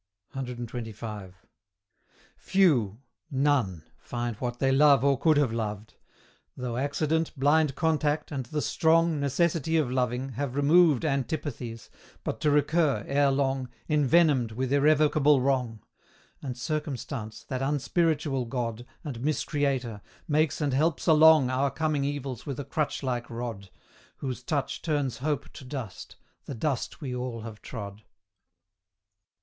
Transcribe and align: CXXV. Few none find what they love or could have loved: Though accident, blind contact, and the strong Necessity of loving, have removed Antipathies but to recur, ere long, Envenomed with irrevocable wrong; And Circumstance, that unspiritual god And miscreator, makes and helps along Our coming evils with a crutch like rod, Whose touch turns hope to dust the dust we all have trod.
CXXV. 0.33 1.33
Few 2.35 2.99
none 3.29 3.83
find 3.99 4.35
what 4.37 4.57
they 4.57 4.71
love 4.71 5.03
or 5.03 5.15
could 5.19 5.37
have 5.37 5.53
loved: 5.53 5.93
Though 6.57 6.75
accident, 6.75 7.37
blind 7.37 7.75
contact, 7.75 8.31
and 8.31 8.47
the 8.47 8.63
strong 8.63 9.19
Necessity 9.19 9.77
of 9.77 9.91
loving, 9.91 10.29
have 10.29 10.55
removed 10.55 11.05
Antipathies 11.05 11.91
but 12.23 12.41
to 12.41 12.49
recur, 12.49 13.03
ere 13.07 13.29
long, 13.29 13.69
Envenomed 13.87 14.53
with 14.53 14.73
irrevocable 14.73 15.39
wrong; 15.39 15.83
And 16.41 16.57
Circumstance, 16.57 17.43
that 17.43 17.61
unspiritual 17.61 18.45
god 18.45 18.87
And 19.03 19.19
miscreator, 19.21 20.01
makes 20.27 20.61
and 20.61 20.73
helps 20.73 21.05
along 21.05 21.51
Our 21.51 21.69
coming 21.69 22.03
evils 22.03 22.43
with 22.47 22.59
a 22.59 22.65
crutch 22.65 23.03
like 23.03 23.29
rod, 23.29 23.69
Whose 24.17 24.41
touch 24.41 24.81
turns 24.81 25.17
hope 25.19 25.53
to 25.53 25.63
dust 25.63 26.15
the 26.45 26.55
dust 26.55 27.01
we 27.01 27.13
all 27.13 27.41
have 27.41 27.61
trod. 27.61 28.01